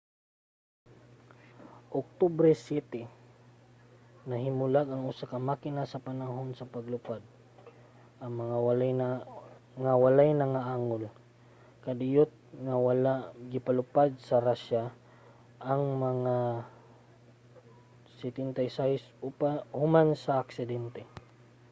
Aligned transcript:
sa 0.03 1.65
oktubre 2.01 2.51
7 2.55 4.25
nahimulag 4.31 4.87
ang 4.89 5.03
usa 5.11 5.25
ka 5.31 5.37
makina 5.49 5.83
sa 5.91 6.03
panahon 6.09 6.49
sa 6.55 6.69
paglupad 6.73 7.21
nga 9.83 9.93
walay 10.03 10.31
nangaangol. 10.41 11.03
kadiyot 11.85 12.31
nga 12.65 12.75
wala 12.87 13.13
gipalupad 13.51 14.11
sa 14.27 14.35
russia 14.49 14.83
ang 15.71 15.83
mga 16.07 16.35
il-76 18.21 18.87
human 19.79 20.09
sa 20.23 20.33
aksidente 20.43 21.01